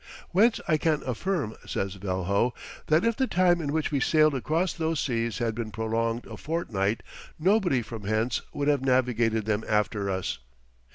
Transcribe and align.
"Whence 0.31 0.59
I 0.67 0.77
can 0.77 1.03
affirm," 1.03 1.55
says 1.67 1.93
Velho, 1.93 2.55
"that 2.87 3.05
if 3.05 3.15
the 3.15 3.27
time 3.27 3.61
in 3.61 3.71
which 3.71 3.91
we 3.91 3.99
sailed 3.99 4.33
across 4.33 4.73
those 4.73 4.99
seas 4.99 5.37
had 5.37 5.53
been 5.53 5.69
prolonged 5.69 6.25
a 6.25 6.37
fortnight, 6.37 7.03
nobody 7.37 7.83
from 7.83 8.05
hence 8.05 8.41
would 8.51 8.67
have 8.67 8.81
navigated 8.81 9.45
them 9.45 9.63
after 9.69 10.09
us.... 10.09 10.39